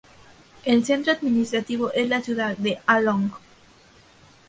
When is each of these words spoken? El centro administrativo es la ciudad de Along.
El 0.65 0.83
centro 0.83 1.13
administrativo 1.13 1.93
es 1.93 2.09
la 2.09 2.23
ciudad 2.23 2.57
de 2.57 2.79
Along. 2.87 3.33